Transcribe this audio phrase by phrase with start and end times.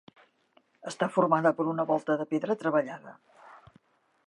[0.91, 3.17] Està formada per una volta de pedra treballada.